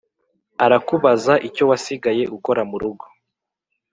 Arakubaza 0.65 1.33
icyowasigaye 1.47 2.23
ukora 2.37 2.61
murugo 2.69 3.05